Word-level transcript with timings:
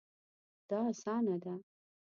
دا 0.69 0.79
اسانه 0.91 1.35
ده 1.43 1.53